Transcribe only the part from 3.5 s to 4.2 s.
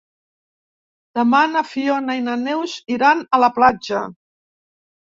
platja.